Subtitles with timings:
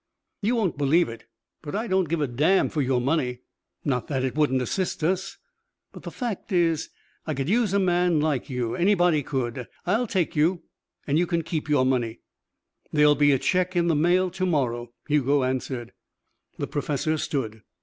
[0.41, 1.25] "You won't believe it,
[1.61, 3.41] but I don't give a damn for your money.
[3.85, 5.37] Not that it wouldn't assist us.
[5.91, 6.89] But the fact is
[7.27, 8.73] I could use a man like you.
[8.73, 9.67] Anybody could.
[9.85, 10.63] I'll take you
[11.05, 12.21] and you can keep your money."
[12.91, 15.91] "There will be a check in the mail to morrow," Hugo answered.
[16.57, 17.61] The professor stood.